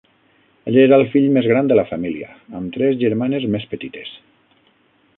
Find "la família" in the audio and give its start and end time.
1.79-2.31